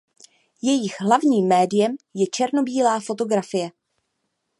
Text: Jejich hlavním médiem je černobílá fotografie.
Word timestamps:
Jejich 0.61 1.01
hlavním 1.01 1.47
médiem 1.47 1.95
je 2.13 2.25
černobílá 2.27 2.99
fotografie. 2.99 3.71